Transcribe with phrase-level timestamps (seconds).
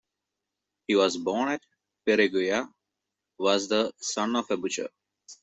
[0.87, 1.61] He was born at
[2.07, 2.73] Perugia,
[3.37, 4.89] was the son of a butcher.